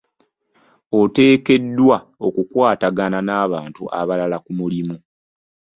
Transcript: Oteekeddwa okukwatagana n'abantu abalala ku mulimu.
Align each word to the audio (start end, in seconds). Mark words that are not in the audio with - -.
Oteekeddwa 0.99 1.97
okukwatagana 2.27 3.19
n'abantu 3.27 3.83
abalala 3.99 4.37
ku 4.43 4.51
mulimu. 4.59 4.97